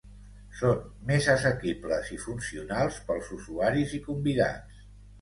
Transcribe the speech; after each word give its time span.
Són 0.61 0.79
més 1.09 1.27
assequibles, 1.35 2.11
i 2.17 2.19
funcionals 2.25 3.01
pels 3.13 3.33
usuaris 3.39 3.99
i 4.01 4.05
convidats. 4.11 4.87